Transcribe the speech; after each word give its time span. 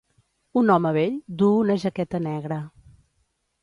Un 0.61 0.71
home 0.75 0.93
vell 0.95 1.21
duu 1.43 1.61
una 1.67 1.79
jaqueta 1.87 2.25
negra. 2.33 2.63